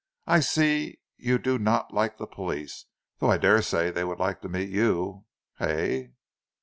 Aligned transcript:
"I 0.25 0.39
see 0.39 0.97
you 1.15 1.37
do 1.37 1.59
not 1.59 1.93
like 1.93 2.17
the 2.17 2.25
police, 2.25 2.85
though 3.19 3.29
I 3.29 3.37
daresay 3.37 3.91
they 3.91 4.03
would 4.03 4.17
like 4.17 4.41
to 4.41 4.49
meet 4.49 4.69
you, 4.71 5.25
hey?" 5.59 6.13